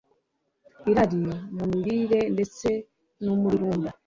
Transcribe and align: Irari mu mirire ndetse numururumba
Irari 0.89 1.23
mu 1.55 1.63
mirire 1.73 2.19
ndetse 2.33 2.67
numururumba 3.23 3.89